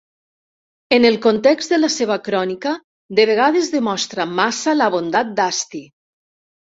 [0.95, 2.73] En el context de la seva crònica,
[3.19, 5.83] de vegades demostra massa la bondat d'Asti.